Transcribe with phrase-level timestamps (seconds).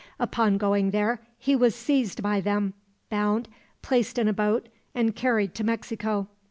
[0.19, 2.73] Upon going there he was seized by them,
[3.11, 3.47] bound,
[3.83, 6.25] placed in a boat, and carried to Mexico.